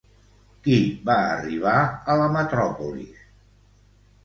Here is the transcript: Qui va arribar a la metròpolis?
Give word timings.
Qui 0.67 0.77
va 1.09 1.17
arribar 1.33 1.75
a 2.15 2.17
la 2.23 2.33
metròpolis? 2.39 3.23